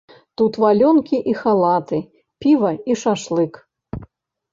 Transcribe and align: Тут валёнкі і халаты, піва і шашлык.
Тут 0.41 0.53
валёнкі 0.61 1.19
і 1.33 1.35
халаты, 1.41 1.99
піва 2.45 2.71
і 2.93 2.97
шашлык. 3.03 3.53